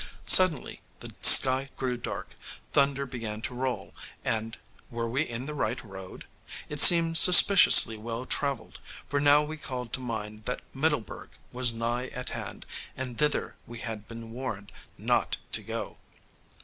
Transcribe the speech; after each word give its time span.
Suddenly 0.25 0.81
the 0.99 1.13
sky 1.21 1.69
grew 1.77 1.95
dark: 1.95 2.29
thunder 2.73 3.05
began 3.05 3.39
to 3.43 3.53
roll, 3.53 3.93
and 4.25 4.57
were 4.89 5.07
we 5.07 5.21
in 5.21 5.45
the 5.45 5.53
right 5.53 5.79
road? 5.83 6.25
It 6.69 6.79
seemed 6.81 7.19
suspiciously 7.19 7.97
well 7.97 8.25
travelled, 8.25 8.79
for 9.07 9.19
now 9.19 9.43
we 9.43 9.57
called 9.57 9.93
to 9.93 9.99
mind 9.99 10.45
that 10.45 10.63
Middleburg 10.73 11.29
was 11.51 11.71
nigh 11.71 12.07
at 12.07 12.29
hand, 12.29 12.65
and 12.97 13.15
thither 13.19 13.57
we 13.67 13.77
had 13.77 14.07
been 14.07 14.31
warned 14.31 14.71
not 14.97 15.37
to 15.51 15.61
go. 15.61 15.99